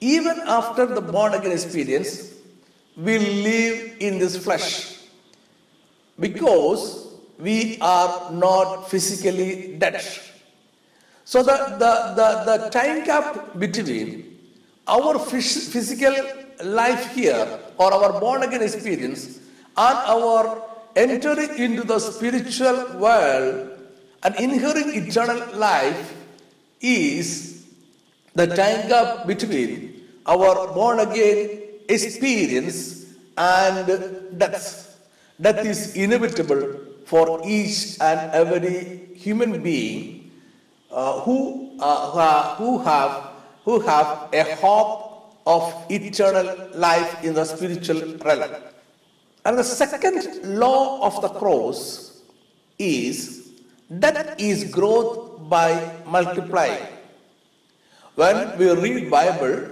even 0.02 0.40
after 0.48 0.86
the 0.86 1.02
born 1.02 1.34
again 1.34 1.52
experience, 1.52 2.34
we 2.98 3.18
live 3.20 3.96
in 4.00 4.20
this 4.20 4.36
flesh 4.38 4.98
because 6.20 7.08
we 7.40 7.78
are 7.80 8.32
not 8.32 8.90
physically 8.90 9.78
dead. 9.78 10.04
So 11.24 11.42
the, 11.42 11.58
the, 11.80 11.94
the, 12.20 12.58
the 12.58 12.70
time 12.70 13.04
gap 13.06 13.58
between 13.58 14.38
our 14.88 15.18
physical 15.18 16.14
life 16.64 17.16
here 17.16 17.60
or 17.78 17.94
our 17.94 18.20
born 18.20 18.44
again 18.44 18.62
experience 18.62 19.40
and 19.78 19.98
our 20.16 20.62
entering 20.96 21.58
into 21.58 21.84
the 21.84 22.00
spiritual 22.00 22.98
world 22.98 23.71
and 24.24 24.36
inheriting 24.36 25.08
eternal 25.08 25.58
life 25.58 26.16
is 26.80 27.66
the 28.36 28.48
time 28.48 28.88
gap 28.88 29.28
between 29.28 30.06
our 30.26 30.72
born 30.74 31.00
again 31.00 31.62
experience 31.90 33.06
and 33.38 33.88
death. 34.38 35.00
Death 35.40 35.66
is 35.66 35.96
inevitable 35.96 36.80
for 37.06 37.42
each 37.46 37.98
and 38.00 38.32
every 38.32 39.10
human 39.16 39.62
being 39.62 40.32
uh, 40.92 41.22
who, 41.22 41.78
uh, 41.80 42.56
who, 42.56 42.78
have, 42.80 43.32
who 43.66 43.80
have 43.80 44.30
a 44.34 44.56
hope 44.56 45.36
of 45.48 45.86
eternal 45.90 46.70
life 46.76 47.24
in 47.24 47.34
the 47.34 47.44
spiritual 47.44 48.16
realm. 48.18 48.56
And 49.46 49.58
the 49.58 49.64
second 49.64 50.46
law 50.60 51.02
of 51.02 51.22
the 51.22 51.30
cross 51.30 52.22
is 52.78 53.41
that 54.00 54.40
is 54.40 54.64
growth 54.72 55.50
by 55.50 55.96
multiplying. 56.08 56.88
When 58.16 58.58
we 58.58 58.72
read 58.72 59.12
Bible, 59.12 59.70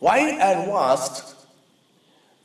wide 0.00 0.38
and 0.40 0.70
vast, 0.70 1.34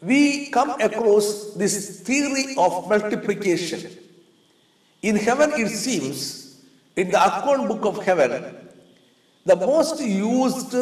we 0.01 0.47
come 0.47 0.71
across 0.81 1.53
this 1.53 2.01
theory 2.01 2.53
of 2.57 2.89
multiplication. 2.89 3.89
In 5.01 5.15
heaven, 5.15 5.53
it 5.53 5.69
seems, 5.69 6.61
in 6.97 7.09
the 7.09 7.23
account 7.23 7.69
book 7.69 7.85
of 7.85 8.03
heaven, 8.03 8.55
the 9.45 9.55
most 9.55 10.01
used 10.01 10.75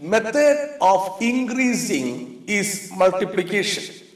method 0.00 0.76
of 0.80 1.16
increasing 1.20 2.44
is 2.46 2.92
multiplication. 2.96 4.06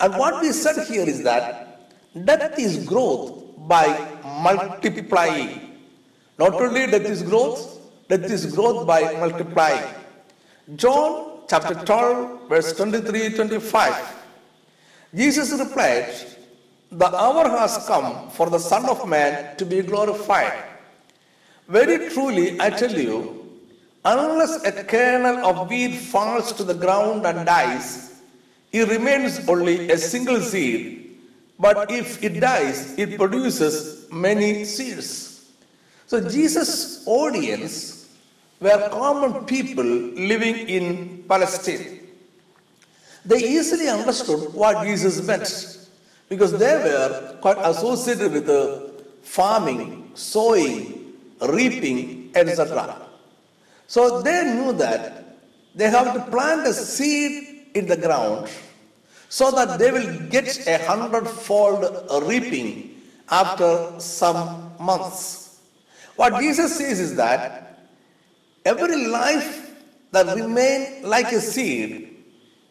And 0.00 0.14
what 0.16 0.40
we 0.40 0.52
said 0.52 0.86
here 0.86 1.06
is 1.06 1.22
that 1.24 1.69
death 2.24 2.58
is 2.58 2.84
growth 2.86 3.44
by 3.68 3.86
multiplying. 4.42 5.78
Not 6.38 6.54
only 6.54 6.86
death 6.86 7.06
is 7.06 7.22
growth, 7.22 7.78
death 8.08 8.30
is 8.30 8.46
growth 8.54 8.86
by 8.86 9.12
multiplying. 9.14 9.94
John 10.76 11.40
chapter 11.48 11.74
12, 11.74 12.48
verse 12.48 12.76
23 12.76 13.34
25. 13.34 14.16
Jesus 15.14 15.58
replied, 15.58 16.14
The 16.90 17.14
hour 17.14 17.48
has 17.48 17.84
come 17.86 18.30
for 18.30 18.48
the 18.48 18.58
Son 18.58 18.88
of 18.88 19.08
Man 19.08 19.56
to 19.56 19.64
be 19.64 19.82
glorified. 19.82 20.64
Very 21.68 22.10
truly, 22.10 22.60
I 22.60 22.70
tell 22.70 22.92
you, 22.92 23.40
Unless 24.04 24.64
a 24.64 24.82
kernel 24.84 25.44
of 25.44 25.68
wheat 25.68 25.94
falls 25.94 26.52
to 26.54 26.64
the 26.64 26.72
ground 26.72 27.26
and 27.26 27.44
dies, 27.44 28.22
it 28.72 28.88
remains 28.88 29.46
only 29.46 29.90
a 29.90 29.98
single 29.98 30.40
seed. 30.40 31.09
But 31.60 31.90
if 31.90 32.24
it 32.24 32.40
dies, 32.40 32.98
it 32.98 33.18
produces 33.18 34.10
many 34.10 34.64
seeds. 34.64 35.52
So 36.06 36.26
Jesus' 36.26 37.04
audience 37.06 38.08
were 38.60 38.88
common 38.90 39.44
people 39.44 39.84
living 39.84 40.56
in 40.68 41.22
Palestine. 41.28 42.00
They 43.26 43.44
easily 43.44 43.88
understood 43.88 44.54
what 44.54 44.86
Jesus 44.86 45.22
meant 45.26 45.86
because 46.30 46.58
they 46.58 46.76
were 46.76 47.36
quite 47.42 47.58
associated 47.58 48.32
with 48.32 48.48
farming, 49.22 50.12
sowing, 50.14 51.12
reaping, 51.42 52.30
etc. 52.34 52.96
So 53.86 54.22
they 54.22 54.54
knew 54.54 54.72
that 54.74 55.36
they 55.74 55.90
have 55.90 56.14
to 56.14 56.20
plant 56.30 56.66
a 56.66 56.72
seed 56.72 57.66
in 57.74 57.86
the 57.86 57.98
ground 57.98 58.48
so 59.30 59.52
that 59.52 59.78
they 59.78 59.92
will 59.92 60.28
get 60.28 60.66
a 60.66 60.76
hundredfold 60.86 61.84
reaping 62.26 63.00
after 63.30 63.94
some 64.00 64.72
months. 64.80 65.60
What 66.16 66.40
Jesus 66.40 66.76
says 66.76 66.98
is 66.98 67.14
that 67.14 67.78
every 68.64 69.06
life 69.06 69.70
that 70.10 70.34
remains 70.34 71.06
like 71.06 71.30
a 71.30 71.40
seed 71.40 72.24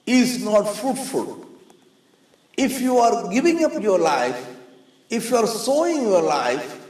is 0.05 0.43
not 0.43 0.63
fruitful. 0.63 1.47
If 2.57 2.81
you 2.81 2.97
are 2.97 3.31
giving 3.31 3.63
up 3.63 3.81
your 3.81 3.97
life, 3.97 4.45
if 5.09 5.31
you 5.31 5.37
are 5.37 5.47
sowing 5.47 6.01
your 6.01 6.21
life, 6.21 6.85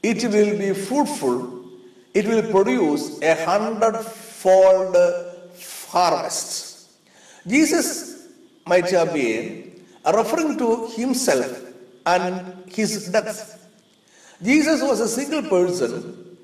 it 0.00 0.22
will 0.22 0.56
be 0.56 0.72
fruitful, 0.74 1.64
it 2.14 2.24
will 2.28 2.48
produce 2.52 3.20
a 3.20 3.34
hundredfold 3.44 4.96
harvest. 5.90 6.88
Jesus 7.48 8.11
might 8.66 8.90
have 8.90 9.12
been 9.12 9.82
referring 10.06 10.58
to 10.58 10.88
himself 10.88 11.60
and 12.06 12.70
his 12.70 13.08
death. 13.08 13.68
Jesus 14.42 14.82
was 14.82 15.00
a 15.00 15.08
single 15.08 15.42
person, 15.48 16.36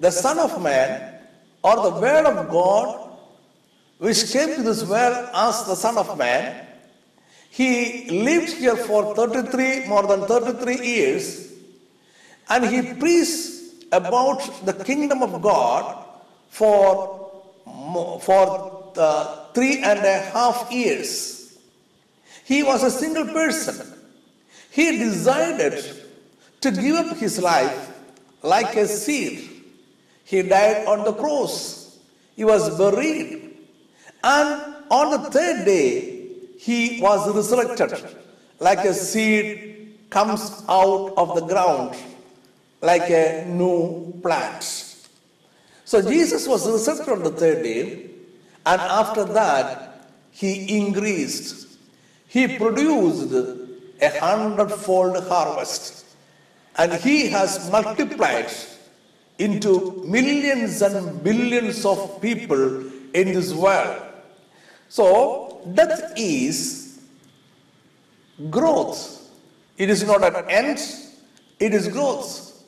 the 0.00 0.10
Son 0.10 0.38
of 0.38 0.62
Man, 0.62 1.20
or 1.62 1.76
the 1.76 2.00
Word 2.00 2.26
of 2.26 2.50
God, 2.50 3.10
which 3.98 4.30
came 4.32 4.54
to 4.56 4.62
this 4.62 4.84
world 4.84 5.28
as 5.34 5.64
the 5.66 5.74
Son 5.74 5.98
of 5.98 6.16
Man. 6.16 6.66
He 7.50 8.08
lived 8.10 8.52
here 8.52 8.76
for 8.76 9.14
33, 9.14 9.86
more 9.86 10.06
than 10.06 10.26
33 10.26 10.86
years, 10.86 11.52
and 12.48 12.64
he 12.64 12.94
preached 12.94 13.84
about 13.92 14.40
the 14.64 14.72
kingdom 14.72 15.22
of 15.22 15.40
God 15.40 16.04
for, 16.48 17.30
for 18.20 18.92
uh, 18.96 19.45
three 19.56 19.82
and 19.82 20.00
a 20.00 20.18
half 20.34 20.70
years. 20.70 21.56
He 22.44 22.62
was 22.62 22.82
a 22.84 22.90
single 22.90 23.24
person. 23.24 23.90
He 24.70 24.98
decided 24.98 25.82
to 26.60 26.70
give 26.70 26.96
up 26.96 27.16
his 27.16 27.40
life 27.40 27.90
like 28.42 28.76
a 28.76 28.86
seed. 28.86 29.48
He 30.24 30.42
died 30.42 30.86
on 30.86 31.04
the 31.04 31.14
cross. 31.14 31.98
He 32.36 32.44
was 32.44 32.76
buried. 32.76 33.56
And 34.22 34.76
on 34.90 35.10
the 35.12 35.30
third 35.30 35.64
day, 35.64 36.28
he 36.58 37.00
was 37.00 37.34
resurrected 37.34 37.94
like 38.60 38.84
a 38.84 38.92
seed 38.92 39.94
comes 40.10 40.64
out 40.68 41.14
of 41.16 41.34
the 41.34 41.46
ground, 41.46 41.96
like 42.82 43.08
a 43.08 43.46
new 43.48 44.12
plant. 44.22 44.62
So 45.86 46.02
Jesus 46.02 46.46
was 46.46 46.70
resurrected 46.70 47.08
on 47.08 47.22
the 47.22 47.30
third 47.30 47.62
day, 47.62 48.10
and 48.66 48.80
after 48.80 49.24
that, 49.24 50.10
he 50.30 50.76
increased. 50.76 51.78
He 52.26 52.58
produced 52.58 53.32
a 54.02 54.18
hundredfold 54.20 55.26
harvest 55.28 56.04
and 56.76 56.92
he 56.94 57.28
has 57.28 57.70
multiplied 57.70 58.50
into 59.38 60.02
millions 60.06 60.82
and 60.82 61.22
billions 61.22 61.84
of 61.84 62.20
people 62.20 62.80
in 63.14 63.32
this 63.32 63.52
world. 63.54 64.02
So, 64.88 65.62
death 65.74 66.12
is 66.16 67.00
growth. 68.50 69.30
It 69.78 69.90
is 69.90 70.04
not 70.04 70.22
an 70.24 70.50
end, 70.50 70.78
it 71.58 71.72
is 71.72 71.88
growth. 71.88 72.62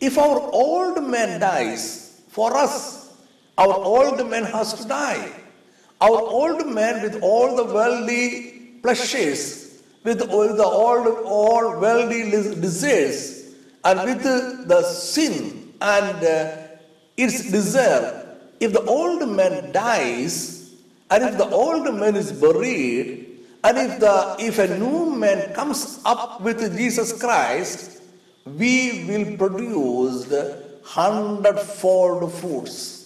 If 0.00 0.18
our 0.18 0.40
old 0.52 1.02
man 1.02 1.40
dies, 1.40 2.20
for 2.28 2.56
us, 2.56 2.97
our 3.58 3.74
old 3.74 4.24
man 4.30 4.44
has 4.44 4.72
to 4.74 4.88
die. 4.88 5.32
Our 6.00 6.20
old 6.20 6.66
man, 6.68 7.02
with 7.02 7.20
all 7.22 7.56
the 7.56 7.64
worldly 7.64 8.78
pleasures, 8.82 9.82
with 10.04 10.22
all 10.22 10.54
the 10.54 10.64
old, 10.64 11.08
all 11.24 11.80
worldly 11.80 12.30
desires, 12.30 13.56
and 13.84 14.04
with 14.04 14.22
the 14.22 14.82
sin 14.82 15.72
and 15.80 16.24
uh, 16.24 16.56
its 17.16 17.50
desire, 17.50 18.36
if 18.60 18.72
the 18.72 18.84
old 18.84 19.28
man 19.28 19.72
dies, 19.72 20.74
and 21.10 21.24
if 21.24 21.36
the 21.36 21.48
old 21.50 21.92
man 21.94 22.14
is 22.14 22.30
buried, 22.30 23.26
and 23.64 23.76
if 23.76 23.98
the 23.98 24.36
if 24.38 24.58
a 24.60 24.78
new 24.78 25.10
man 25.10 25.52
comes 25.52 26.00
up 26.04 26.40
with 26.40 26.60
Jesus 26.76 27.12
Christ, 27.18 28.02
we 28.44 29.04
will 29.08 29.36
produce 29.36 30.32
hundredfold 30.84 32.32
fruits. 32.34 32.97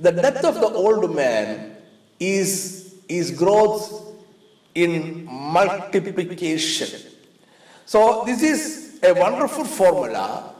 The 0.00 0.12
death 0.12 0.44
of 0.44 0.54
the 0.54 0.66
old 0.66 1.14
man 1.14 1.76
is, 2.18 2.94
is 3.06 3.30
growth 3.30 4.14
in 4.74 5.26
multiplication. 5.26 7.00
So 7.84 8.22
this 8.24 8.42
is 8.42 8.98
a 9.02 9.12
wonderful 9.12 9.64
formula 9.64 10.54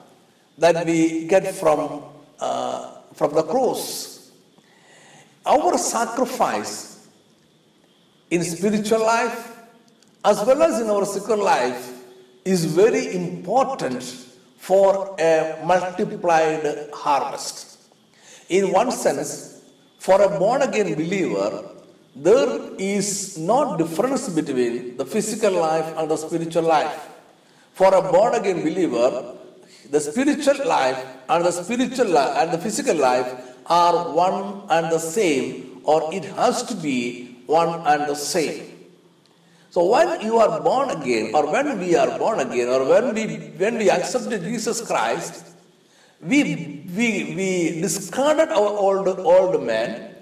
that 0.58 0.84
we 0.84 1.26
get 1.26 1.54
from, 1.54 2.02
uh, 2.38 2.96
from 3.14 3.32
the 3.34 3.42
cross. 3.42 4.30
Our 5.46 5.78
sacrifice 5.78 7.08
in 8.30 8.44
spiritual 8.44 9.00
life 9.00 9.56
as 10.22 10.44
well 10.44 10.62
as 10.62 10.82
in 10.82 10.90
our 10.90 11.06
secular 11.06 11.42
life 11.42 11.92
is 12.44 12.66
very 12.66 13.14
important 13.14 14.02
for 14.58 15.16
a 15.18 15.58
multiplied 15.64 16.90
harvest. 16.92 17.69
In 18.50 18.72
one 18.72 18.90
sense, 18.90 19.62
for 19.98 20.20
a 20.20 20.28
born 20.38 20.62
again 20.62 20.94
believer, 20.94 21.64
there 22.16 22.50
is 22.78 23.38
no 23.38 23.76
difference 23.76 24.28
between 24.28 24.96
the 24.96 25.06
physical 25.06 25.52
life 25.52 25.88
and 25.96 26.10
the 26.10 26.16
spiritual 26.16 26.64
life. 26.64 27.08
For 27.74 27.94
a 27.94 28.02
born 28.12 28.34
again 28.34 28.62
believer, 28.62 29.36
the 29.88 30.00
spiritual 30.00 30.66
life 30.66 30.98
and 31.28 31.44
the 31.44 31.52
spiritual 31.52 32.18
and 32.18 32.50
the 32.52 32.58
physical 32.58 32.96
life 32.96 33.30
are 33.66 34.12
one 34.12 34.62
and 34.68 34.90
the 34.90 34.98
same, 34.98 35.80
or 35.84 36.12
it 36.12 36.24
has 36.24 36.64
to 36.64 36.74
be 36.74 37.36
one 37.46 37.86
and 37.86 38.10
the 38.10 38.16
same. 38.16 38.66
So 39.70 39.86
when 39.86 40.20
you 40.22 40.38
are 40.38 40.60
born 40.60 40.90
again, 40.90 41.30
or 41.34 41.46
when 41.52 41.78
we 41.78 41.94
are 41.94 42.18
born 42.18 42.40
again, 42.40 42.68
or 42.68 42.84
when 42.84 43.14
we 43.14 43.24
when 43.62 43.78
we 43.78 43.88
accepted 43.88 44.42
Jesus 44.42 44.80
Christ, 44.84 45.49
we 46.22 46.84
we, 46.94 47.34
we 47.34 47.80
discarded 47.80 48.48
our 48.48 48.72
old 48.86 49.08
old 49.08 49.62
man, 49.62 50.14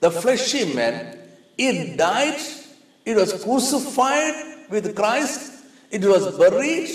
the 0.00 0.10
fleshy 0.10 0.74
man. 0.74 1.18
It 1.58 1.96
died. 1.96 2.40
It 3.04 3.16
was 3.16 3.42
crucified 3.42 4.68
with 4.68 4.94
Christ 4.96 5.56
it 5.90 6.04
was 6.04 6.36
buried 6.36 6.90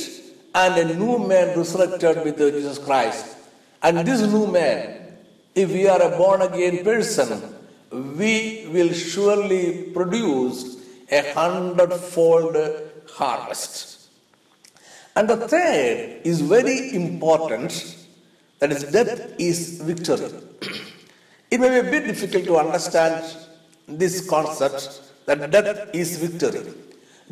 and 0.53 0.77
a 0.77 0.95
new 0.95 1.17
man 1.17 1.57
resurrected 1.57 2.23
with 2.25 2.37
Jesus 2.37 2.77
Christ. 2.77 3.37
And 3.81 4.05
this 4.05 4.21
new 4.21 4.47
man, 4.47 5.15
if 5.55 5.71
we 5.71 5.87
are 5.87 6.01
a 6.01 6.17
born 6.17 6.41
again 6.41 6.83
person, 6.83 7.41
we 7.91 8.67
will 8.71 8.91
surely 8.91 9.91
produce 9.93 10.77
a 11.09 11.33
hundredfold 11.33 12.57
harvest. 13.11 14.09
And 15.15 15.29
the 15.29 15.47
third 15.47 16.21
is 16.23 16.41
very 16.41 16.93
important 16.93 17.97
that 18.61 18.71
is, 18.71 18.83
death 18.83 19.33
is 19.39 19.81
victory. 19.81 20.29
it 21.49 21.59
may 21.59 21.81
be 21.81 21.87
a 21.87 21.91
bit 21.91 22.05
difficult 22.05 22.45
to 22.45 22.57
understand 22.57 23.25
this 23.87 24.29
concept 24.29 25.01
that 25.25 25.49
death 25.49 25.89
is 25.93 26.17
victory. 26.17 26.71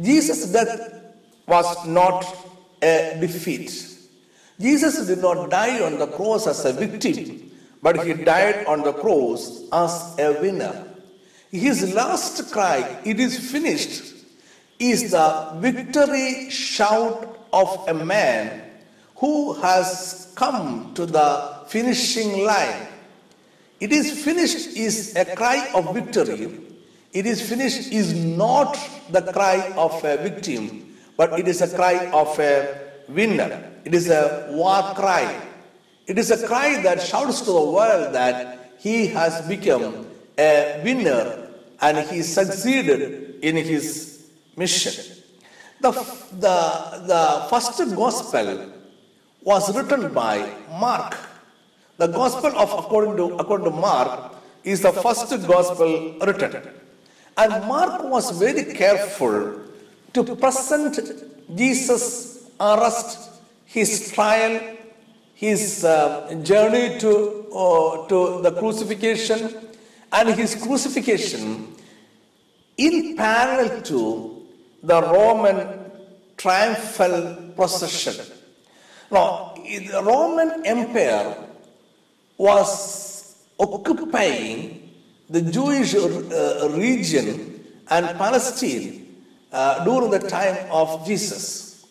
Jesus' 0.01 0.51
death 0.51 1.03
was 1.47 1.85
not 1.85 2.25
a 2.81 3.15
defeat. 3.21 3.69
Jesus 4.59 5.05
did 5.05 5.19
not 5.19 5.51
die 5.51 5.81
on 5.81 5.99
the 5.99 6.07
cross 6.07 6.47
as 6.47 6.65
a 6.65 6.73
victim, 6.73 7.51
but 7.83 8.03
he 8.03 8.13
died 8.13 8.65
on 8.65 8.81
the 8.81 8.93
cross 8.93 9.61
as 9.71 10.15
a 10.17 10.33
winner. 10.41 10.87
His 11.51 11.93
last 11.93 12.51
cry, 12.51 13.01
it 13.05 13.19
is 13.19 13.51
finished, 13.51 14.15
is 14.79 15.11
the 15.11 15.51
victory 15.57 16.49
shout 16.49 17.47
of 17.53 17.87
a 17.87 17.93
man 17.93 18.68
who 19.19 19.53
has 19.53 20.31
come 20.35 20.93
to 20.95 21.05
the 21.05 21.63
finishing 21.67 22.45
line. 22.45 22.87
It 23.79 23.91
is 23.91 24.23
finished 24.23 24.75
is 24.77 25.15
a 25.15 25.25
cry 25.35 25.69
of 25.75 25.93
victory. 25.93 26.49
It 27.11 27.25
is 27.25 27.41
finished 27.41 27.91
is 27.91 28.13
not 28.13 28.77
the 29.09 29.21
cry 29.21 29.73
of 29.75 30.03
a 30.05 30.17
victim, 30.17 30.95
but 31.17 31.37
it 31.37 31.47
is 31.47 31.61
a 31.61 31.75
cry 31.75 32.09
of 32.11 32.39
a 32.39 32.79
winner. 33.09 33.71
It 33.83 33.93
is 33.93 34.09
a 34.09 34.47
war 34.51 34.93
cry. 34.95 35.41
It 36.07 36.17
is 36.17 36.31
a 36.31 36.47
cry 36.47 36.81
that 36.83 37.01
shouts 37.01 37.41
to 37.41 37.51
the 37.51 37.61
world 37.61 38.13
that 38.13 38.73
he 38.79 39.07
has 39.07 39.45
become 39.47 40.07
a 40.37 40.81
winner 40.83 41.49
and 41.81 41.97
he 42.09 42.21
succeeded 42.21 43.35
in 43.41 43.57
his 43.57 44.29
mission. 44.55 45.15
The, 45.81 45.91
the, 45.91 46.57
the 47.05 47.47
first 47.49 47.77
gospel 47.95 48.78
was 49.43 49.75
written 49.75 50.13
by 50.13 50.51
Mark. 50.79 51.17
The 51.97 52.07
gospel 52.07 52.51
of 52.57 52.71
according 52.73 53.17
to, 53.17 53.35
according 53.37 53.65
to 53.71 53.75
Mark 53.75 54.35
is 54.63 54.81
the 54.81 54.91
first 54.91 55.29
gospel 55.47 56.17
written. 56.25 56.61
And 57.37 57.65
Mark 57.67 58.03
was 58.03 58.31
very 58.37 58.73
careful 58.73 59.61
to 60.13 60.35
present 60.35 60.99
Jesus' 61.55 62.49
arrest, 62.59 63.31
his 63.65 64.11
trial, 64.11 64.59
his 65.33 65.85
uh, 65.85 66.33
journey 66.43 66.99
to, 66.99 67.47
uh, 67.53 68.07
to 68.07 68.41
the 68.41 68.51
crucifixion, 68.51 69.55
and 70.11 70.29
his 70.29 70.55
crucifixion 70.55 71.75
in 72.77 73.15
parallel 73.15 73.81
to 73.83 74.45
the 74.83 75.01
Roman 75.01 75.91
triumphal 76.37 77.51
procession. 77.55 78.38
Now, 79.11 79.53
the 79.55 80.01
Roman 80.03 80.65
Empire 80.65 81.35
was 82.37 83.35
occupying 83.59 84.91
the 85.29 85.41
Jewish 85.41 85.95
uh, 85.95 86.69
region 86.73 87.65
and 87.89 88.05
Palestine 88.17 89.15
uh, 89.51 89.83
during 89.83 90.11
the 90.11 90.19
time 90.19 90.57
of 90.71 91.05
Jesus. 91.05 91.85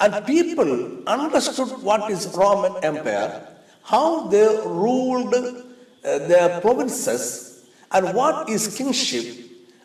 And 0.00 0.24
people 0.26 1.02
understood 1.08 1.82
what 1.82 2.10
is 2.10 2.28
Roman 2.36 2.84
Empire, 2.84 3.46
how 3.82 4.28
they 4.28 4.46
ruled 4.64 5.34
uh, 5.34 6.18
their 6.28 6.60
provinces, 6.60 7.66
and 7.90 8.14
what 8.14 8.48
is 8.48 8.76
kingship, 8.76 9.26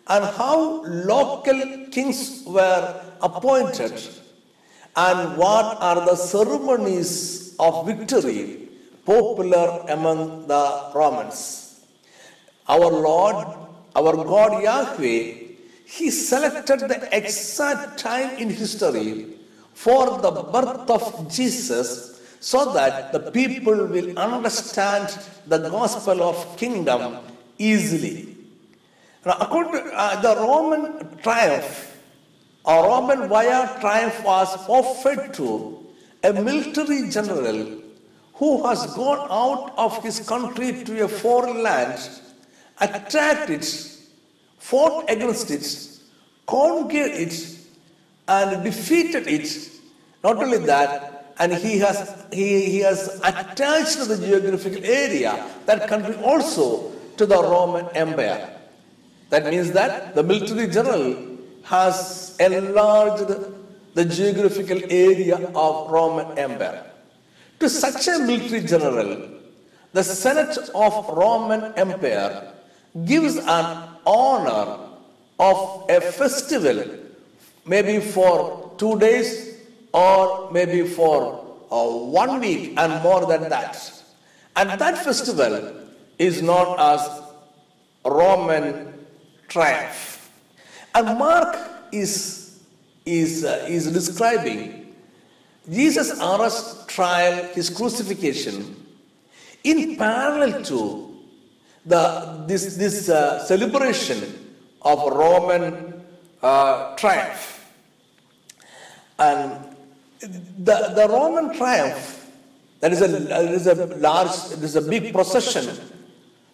and 0.07 0.25
how 0.25 0.83
local 0.83 1.87
kings 1.91 2.43
were 2.45 3.01
appointed, 3.21 3.93
and 4.95 5.37
what 5.37 5.77
are 5.81 6.05
the 6.05 6.15
ceremonies 6.15 7.55
of 7.59 7.85
victory 7.85 8.69
popular 9.05 9.85
among 9.89 10.47
the 10.47 10.91
Romans 10.93 11.63
our 12.67 12.89
Lord, 12.91 13.45
our 13.95 14.15
God 14.15 14.63
Yahweh, 14.63 15.33
He 15.85 16.09
selected 16.09 16.79
the 16.81 17.09
exact 17.15 17.99
time 17.99 18.37
in 18.37 18.49
history 18.49 19.35
for 19.73 20.19
the 20.21 20.31
birth 20.31 20.89
of 20.89 21.31
Jesus 21.31 22.21
so 22.39 22.73
that 22.73 23.11
the 23.11 23.31
people 23.31 23.87
will 23.87 24.17
understand 24.17 25.17
the 25.47 25.57
gospel 25.57 26.23
of 26.23 26.57
kingdom 26.57 27.17
easily. 27.57 28.35
Now, 29.25 29.37
according 29.39 29.73
to 29.73 29.93
uh, 29.93 30.21
the 30.21 30.35
Roman 30.41 31.17
triumph, 31.17 31.92
or 32.65 32.87
Roman 32.87 33.27
via 33.27 33.79
triumph 33.79 34.23
was 34.23 34.55
offered 34.67 35.33
to 35.35 35.85
a 36.23 36.33
military 36.33 37.09
general 37.09 37.81
who 38.35 38.65
has 38.67 38.85
gone 38.95 39.27
out 39.29 39.73
of 39.77 40.01
his 40.03 40.19
country 40.27 40.83
to 40.83 41.03
a 41.03 41.07
foreign 41.07 41.61
land 41.61 41.99
attacked 42.79 43.49
it, 43.49 43.65
fought 44.57 45.09
against 45.09 45.51
it, 45.51 45.65
conquered 46.47 47.11
it, 47.11 47.57
and 48.27 48.63
defeated 48.63 49.27
it. 49.27 49.69
Not 50.23 50.37
only 50.37 50.57
that, 50.59 51.33
and 51.39 51.53
he 51.53 51.79
has 51.79 52.25
he, 52.31 52.69
he 52.69 52.79
has 52.79 53.19
attached 53.23 54.07
the 54.07 54.17
geographical 54.17 54.83
area, 54.85 55.45
that 55.65 55.87
country 55.87 56.15
also 56.23 56.91
to 57.17 57.25
the 57.25 57.35
Roman 57.35 57.87
Empire. 57.95 58.49
That 59.29 59.45
means 59.45 59.71
that 59.71 60.15
the 60.15 60.23
military 60.23 60.67
general 60.67 61.15
has 61.63 62.22
enlarged 62.39 63.29
the 63.93 64.05
geographical 64.05 64.81
area 64.89 65.37
of 65.55 65.91
Roman 65.91 66.37
Empire. 66.37 66.85
To 67.59 67.69
such 67.69 68.07
a 68.07 68.19
military 68.19 68.61
general, 68.61 69.29
the 69.93 70.03
Senate 70.03 70.57
of 70.73 71.09
Roman 71.09 71.73
Empire 71.75 72.53
gives 73.05 73.37
an 73.37 73.89
honor 74.05 74.79
of 75.39 75.85
a 75.89 76.01
festival, 76.01 76.83
maybe 77.65 77.99
for 77.99 78.73
two 78.77 78.97
days 78.99 79.59
or 79.93 80.51
maybe 80.51 80.87
for 80.87 81.43
uh, 81.71 81.85
one 81.85 82.39
week 82.39 82.73
and 82.77 83.01
more 83.03 83.25
than 83.25 83.49
that. 83.49 83.77
And 84.55 84.69
that 84.79 85.03
festival 85.03 85.73
is 86.19 86.41
known 86.41 86.75
as 86.79 87.21
Roman 88.05 88.93
triumph. 89.47 90.31
And 90.95 91.17
Mark 91.17 91.57
is, 91.93 92.59
is, 93.05 93.43
uh, 93.43 93.65
is 93.69 93.91
describing 93.91 94.93
Jesus' 95.69 96.19
arrest, 96.19 96.89
trial, 96.89 97.45
his 97.53 97.69
crucifixion 97.69 98.75
in 99.63 99.95
parallel 99.95 100.61
to 100.63 101.17
the, 101.85 102.43
this, 102.47 102.75
this 102.75 103.09
uh, 103.09 103.43
celebration 103.45 104.55
of 104.81 104.99
Roman 105.13 106.01
uh, 106.41 106.95
triumph. 106.97 107.71
And 109.17 109.75
the, 110.19 110.91
the 110.95 111.07
Roman 111.09 111.55
triumph, 111.55 112.29
that 112.81 112.91
is 112.91 113.01
a, 113.01 113.07
there 113.07 113.53
is 113.53 113.67
a 113.67 113.75
large, 113.97 114.49
there 114.49 114.65
is 114.65 114.75
a 114.75 114.81
big 114.81 115.13
procession 115.13 115.77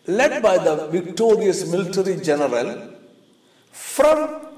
led 0.06 0.42
by 0.44 0.58
the 0.58 0.88
victorious 0.88 1.70
military 1.72 2.18
general 2.18 2.94
from 3.72 4.49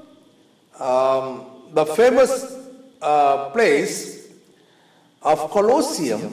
um, 0.81 1.45
the 1.73 1.85
famous 1.85 2.57
uh, 3.01 3.49
place 3.49 4.27
of 5.21 5.49
Colosseum, 5.51 6.23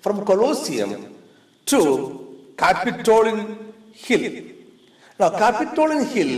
from 0.00 0.24
Colosseum 0.24 1.14
to 1.66 2.52
Capitoline 2.56 3.72
Hill. 3.92 4.44
Now, 5.18 5.30
Capitoline 5.30 6.04
Hill 6.06 6.32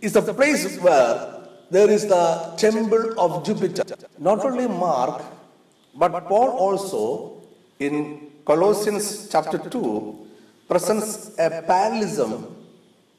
is 0.00 0.12
the 0.12 0.32
place 0.32 0.78
where 0.78 1.40
there 1.70 1.90
is 1.90 2.06
the 2.06 2.54
temple 2.56 3.18
of 3.18 3.44
Jupiter. 3.44 3.84
Not 4.18 4.44
only 4.44 4.68
Mark, 4.68 5.22
but 5.94 6.12
Paul 6.28 6.50
also 6.50 7.42
in 7.80 8.30
Colossians 8.44 9.28
chapter 9.30 9.58
2 9.58 10.26
presents 10.68 11.32
a 11.38 11.62
parallelism 11.66 12.56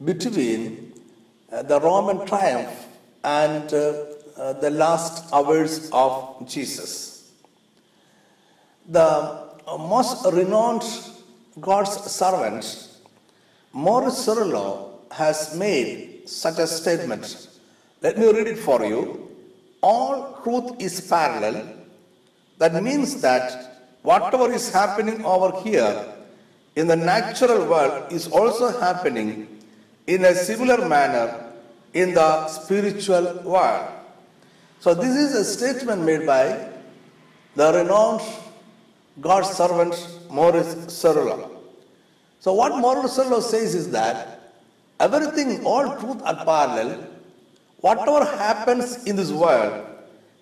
between 0.03 0.93
uh, 1.51 1.61
the 1.63 1.79
Roman 1.79 2.25
triumph 2.25 2.87
and 3.23 3.73
uh, 3.73 4.05
uh, 4.37 4.53
the 4.53 4.69
last 4.69 5.31
hours 5.33 5.89
of 5.91 6.47
Jesus. 6.47 7.31
The 8.89 9.01
uh, 9.01 9.77
most 9.77 10.25
renowned 10.33 10.83
God's 11.59 11.91
servant, 12.11 12.89
Morris 13.73 14.25
Cerullo, 14.25 14.91
has 15.11 15.55
made 15.57 16.27
such 16.27 16.57
a 16.59 16.67
statement. 16.67 17.49
Let 18.01 18.17
me 18.17 18.31
read 18.31 18.47
it 18.47 18.57
for 18.57 18.83
you. 18.85 19.29
All 19.81 20.39
truth 20.43 20.73
is 20.79 21.01
parallel. 21.01 21.67
That 22.57 22.81
means 22.81 23.21
that 23.21 23.87
whatever 24.01 24.51
is 24.51 24.71
happening 24.71 25.23
over 25.25 25.61
here 25.61 26.05
in 26.75 26.87
the 26.87 26.95
natural 26.95 27.65
world 27.67 28.11
is 28.11 28.27
also 28.27 28.79
happening 28.79 29.59
in 30.07 30.25
a 30.25 30.33
similar 30.33 30.87
manner 30.87 31.50
in 31.93 32.13
the 32.13 32.47
spiritual 32.47 33.41
world. 33.43 33.89
So, 34.79 34.93
this 34.93 35.15
is 35.15 35.35
a 35.35 35.45
statement 35.45 36.03
made 36.03 36.25
by 36.25 36.69
the 37.55 37.73
renowned 37.73 38.21
God's 39.19 39.49
servant 39.49 39.95
Morris 40.29 40.73
Cerullo. 40.85 41.49
So, 42.39 42.53
what 42.53 42.77
Morris 42.77 43.17
Cerullo 43.17 43.41
says 43.41 43.75
is 43.75 43.91
that 43.91 44.53
everything, 44.99 45.63
all 45.65 45.97
truth 45.99 46.21
are 46.23 46.35
parallel. 46.45 47.07
Whatever 47.77 48.25
happens 48.25 49.03
in 49.05 49.15
this 49.15 49.31
world 49.31 49.85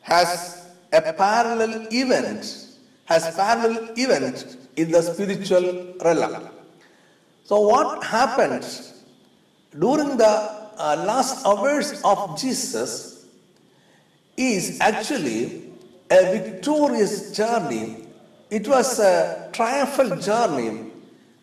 has 0.01 0.67
a 0.93 1.01
parallel 1.13 1.87
event, 1.91 2.67
has 3.05 3.35
parallel 3.35 3.89
event 3.97 4.57
in 4.75 4.91
the 4.91 5.01
spiritual 5.01 5.95
realm. 6.05 6.49
So, 7.43 7.59
what 7.61 8.03
happened 8.03 8.65
during 9.77 10.17
the 10.17 10.58
uh, 10.79 11.03
last 11.05 11.45
hours 11.45 12.01
of 12.03 12.39
Jesus 12.39 13.25
is 14.37 14.79
actually 14.79 15.69
a 16.09 16.31
victorious 16.31 17.35
journey. 17.35 18.07
It 18.49 18.67
was 18.67 18.99
a 18.99 19.49
triumphal 19.53 20.15
journey, 20.15 20.91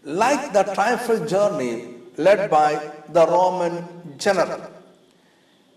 like 0.03 0.53
the 0.53 0.63
triumphal 0.75 1.27
journey 1.27 1.95
led 2.17 2.51
by 2.51 2.93
the 3.11 3.27
Roman 3.27 3.85
general. 4.19 4.71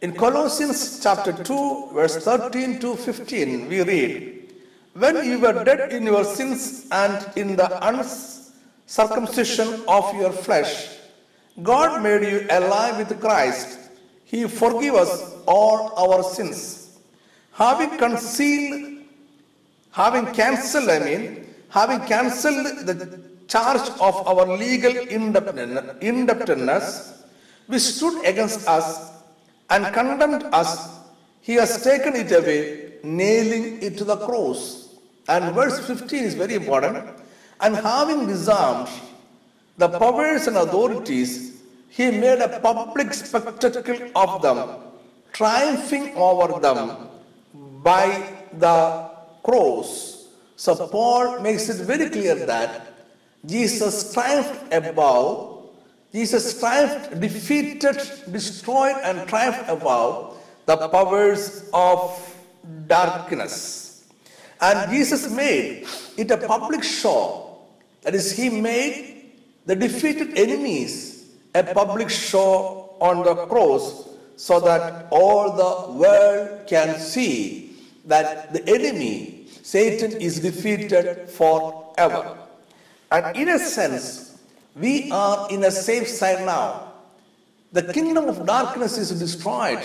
In 0.02 0.14
Colossians 0.14 1.02
chapter 1.04 1.34
2, 1.34 1.90
verse 1.94 2.24
13 2.24 2.80
to 2.80 2.96
15, 2.96 3.68
we 3.68 3.82
read, 3.84 4.54
When 4.94 5.26
you 5.26 5.40
were 5.40 5.66
dead 5.66 5.92
in 5.92 6.04
your 6.04 6.24
sins 6.24 6.88
and 6.92 7.28
in 7.36 7.58
the 7.58 7.68
uncircumcision 7.86 9.84
of 9.90 10.16
your 10.16 10.32
flesh, 10.32 10.99
God 11.64 12.02
made 12.02 12.24
you 12.24 12.48
alive 12.50 12.98
with 12.98 13.20
Christ. 13.20 13.78
He 14.26 14.48
forgave 14.48 14.94
us 14.94 15.36
all 15.48 15.94
our 15.98 16.24
sins. 16.24 16.98
Having 17.54 17.98
concealed, 17.98 19.04
having 19.92 20.28
cancelled, 20.34 20.90
I 20.90 21.00
mean, 21.00 21.48
having 21.70 22.00
cancelled 22.08 22.86
the 22.86 23.20
charge 23.48 23.90
of 24.00 24.28
our 24.28 24.58
legal 24.58 24.96
indebtedness, 25.08 27.24
which 27.68 27.82
stood 27.82 28.26
against 28.26 28.68
us 28.68 29.12
and 29.70 29.86
condemned 29.94 30.44
us, 30.54 30.90
he 31.42 31.56
has 31.56 31.84
taken 31.84 32.16
it 32.16 32.32
away, 32.32 32.94
nailing 33.04 33.82
it 33.82 33.98
to 33.98 34.04
the 34.04 34.18
cross. 34.18 34.96
And 35.28 35.54
verse 35.56 35.86
15 35.86 36.24
is 36.24 36.36
very 36.36 36.56
important. 36.56 37.08
And 37.62 37.76
having 37.76 38.28
disarmed 38.28 38.90
the 39.78 39.90
powers 39.90 40.48
and 40.48 40.58
authorities, 40.58 41.49
he 41.90 42.12
made 42.12 42.40
a 42.40 42.60
public 42.60 43.14
spectacle 43.14 44.10
of 44.16 44.42
them, 44.42 44.70
triumphing 45.34 46.16
over 46.16 46.60
them 46.60 47.10
by 47.84 48.08
the 48.54 49.10
cross. 49.44 50.28
So 50.56 50.76
Paul 50.88 51.40
makes 51.40 51.68
it 51.70 51.86
very 51.86 52.10
clear 52.10 52.36
that 52.46 52.94
Jesus 53.46 54.14
triumphed 54.14 54.74
above, 54.74 55.70
Jesus 56.12 56.60
triumphed, 56.60 57.20
defeated, 57.20 57.98
destroyed, 58.32 58.98
and 59.04 59.28
triumphed 59.28 59.70
above 59.70 60.38
the 60.66 60.76
powers 60.90 61.70
of 61.74 62.36
darkness. 62.88 64.06
And 64.62 64.92
Jesus 64.92 65.30
made 65.32 65.88
it 66.18 66.30
a 66.32 66.38
public 66.38 66.84
show. 66.84 67.60
That 68.02 68.14
is, 68.14 68.36
he 68.36 68.50
made 68.50 69.32
the 69.66 69.76
defeated 69.76 70.38
enemies 70.38 71.09
a 71.56 71.64
public 71.64 72.10
show 72.10 72.96
on 73.00 73.24
the 73.24 73.36
cross 73.48 74.10
so 74.36 74.60
that 74.60 75.08
all 75.12 75.56
the 75.56 75.92
world 75.94 76.68
can 76.68 77.00
see 77.00 77.76
that 78.06 78.54
the 78.54 78.68
enemy, 78.68 79.46
Satan, 79.64 80.12
is 80.22 80.40
defeated 80.40 81.30
forever. 81.30 82.38
And 83.12 83.36
in 83.36 83.50
a 83.50 83.60
sense, 83.60 84.40
we 84.76 85.12
are 85.12 85.50
in 85.50 85.64
a 85.64 85.72
safe 85.72 86.08
side 86.08 86.46
now. 86.46 86.94
The 87.72 87.92
kingdom 87.94 88.30
of 88.30 88.46
darkness 88.46 88.98
is 88.98 89.10
destroyed. 89.20 89.84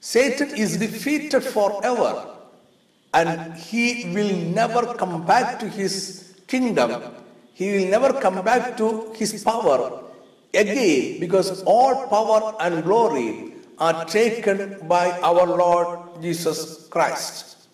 Satan 0.00 0.56
is 0.56 0.76
defeated 0.76 1.42
forever. 1.42 2.28
And 3.14 3.54
he 3.54 4.10
will 4.14 4.36
never 4.36 4.94
come 4.94 5.26
back 5.26 5.58
to 5.60 5.68
his 5.68 6.34
kingdom. 6.46 7.02
He 7.54 7.76
will 7.76 7.90
never 7.90 8.18
come 8.18 8.42
back 8.42 8.76
to 8.78 9.12
his 9.14 9.44
power 9.44 10.02
again 10.54 11.20
because 11.20 11.62
all 11.64 12.06
power 12.08 12.54
and 12.60 12.82
glory 12.84 13.54
are 13.78 14.04
taken 14.04 14.86
by 14.86 15.10
our 15.20 15.46
Lord 15.46 16.22
Jesus 16.22 16.86
Christ. 16.88 17.68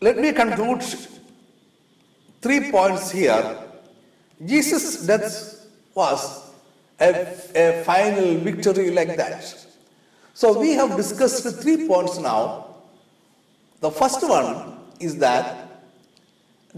Let 0.00 0.16
me 0.18 0.32
conclude 0.32 0.82
three 2.40 2.70
points 2.70 3.10
here. 3.10 3.58
Jesus' 4.46 5.06
death 5.06 5.66
was 5.94 6.50
a, 6.98 7.36
a 7.54 7.84
final 7.84 8.36
victory 8.38 8.90
like 8.90 9.16
that. 9.16 9.66
So 10.32 10.58
we 10.58 10.72
have 10.72 10.96
discussed 10.96 11.60
three 11.60 11.86
points 11.86 12.18
now. 12.18 12.76
The 13.80 13.90
first 13.90 14.26
one 14.26 14.78
is 14.98 15.18
that 15.18 15.59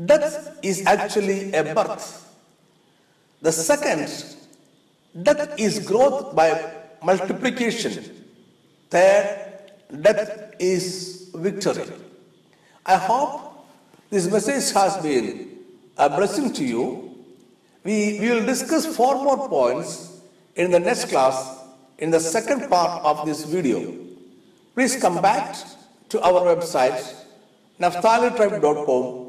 death 0.06 0.58
is 0.62 0.86
actually 0.86 1.52
a 1.52 1.74
birth. 1.74 2.28
The 3.40 3.52
second, 3.52 4.08
death 5.22 5.58
is 5.58 5.80
growth 5.80 6.34
by 6.34 6.72
multiplication. 7.02 8.04
Third, 8.90 9.72
death 10.00 10.54
is 10.58 11.30
victory. 11.34 11.84
I 12.86 12.96
hope 12.96 13.66
this 14.10 14.30
message 14.30 14.72
has 14.74 14.96
been 15.02 15.58
a 15.96 16.08
blessing 16.08 16.52
to 16.54 16.64
you. 16.64 17.16
We, 17.84 18.18
we 18.20 18.30
will 18.30 18.46
discuss 18.46 18.86
four 18.96 19.16
more 19.16 19.48
points 19.48 20.20
in 20.54 20.70
the 20.70 20.78
next 20.80 21.06
class 21.06 21.58
in 21.98 22.10
the 22.10 22.20
second 22.20 22.68
part 22.68 23.04
of 23.04 23.26
this 23.26 23.44
video. 23.44 23.94
Please 24.74 24.96
come 24.96 25.20
back 25.20 25.56
to 26.08 26.20
our 26.20 26.54
website 26.54 27.14
naftalitribe.com 27.80 29.21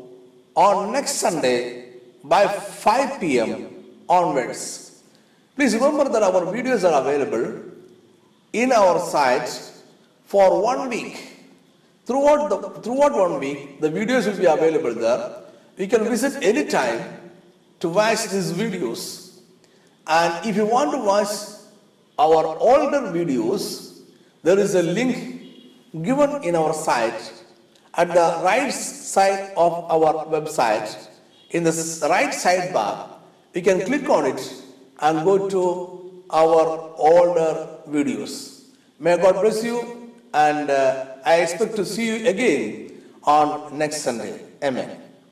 on 0.56 0.92
next 0.92 1.14
Sunday 1.14 1.94
by 2.24 2.48
5 2.48 3.20
p.m. 3.20 3.68
onwards. 4.08 5.04
Please 5.56 5.74
remember 5.76 6.10
that 6.10 6.24
our 6.24 6.42
videos 6.54 6.84
are 6.90 7.02
available 7.02 7.62
in 8.54 8.72
our 8.72 9.00
site 9.00 9.50
for 10.26 10.62
one 10.62 10.90
week. 10.90 11.30
Throughout, 12.06 12.50
the, 12.50 12.82
throughout 12.82 13.14
one 13.14 13.40
week, 13.40 13.80
the 13.80 13.90
videos 13.90 14.28
will 14.28 14.38
be 14.38 14.46
available 14.46 14.94
there. 14.94 15.44
You 15.78 15.88
can 15.88 16.04
visit 16.06 16.44
anytime 16.44 17.32
to 17.80 17.90
watch 17.90 18.28
these 18.28 18.52
videos. 18.52 19.40
And 20.06 20.46
if 20.46 20.56
you 20.56 20.66
want 20.66 20.92
to 20.92 20.98
watch 20.98 21.30
our 22.20 22.58
older 22.58 23.02
videos, 23.12 24.02
there 24.44 24.60
is 24.60 24.76
a 24.76 24.84
link 24.84 25.42
given 26.02 26.44
in 26.44 26.56
our 26.56 26.74
site 26.74 27.43
at 27.96 28.08
the 28.08 28.42
right 28.44 28.72
side 28.72 29.54
of 29.56 29.74
our 29.92 30.26
website. 30.26 31.10
In 31.52 31.64
the 31.64 32.08
right 32.10 32.34
sidebar, 32.34 33.10
you 33.54 33.62
can 33.62 33.86
click 33.86 34.10
on 34.10 34.26
it 34.26 34.42
and 35.00 35.24
go 35.24 35.48
to 35.50 36.24
our 36.30 36.96
older 36.98 37.78
videos. 37.88 38.66
May 39.00 39.18
God 39.18 39.42
bless 39.42 39.64
you, 39.64 40.12
and 40.34 40.70
uh, 40.70 41.18
I 41.26 41.42
expect 41.42 41.76
to 41.76 41.86
see 41.86 42.08
you 42.08 42.28
again 42.28 43.04
on 43.24 43.78
next 43.78 44.02
Sunday. 44.02 44.42
Amen. 44.64 45.03